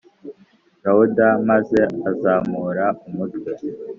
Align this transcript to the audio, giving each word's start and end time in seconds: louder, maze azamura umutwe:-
louder, 0.83 1.33
maze 1.49 1.79
azamura 2.09 2.85
umutwe:- 3.09 3.51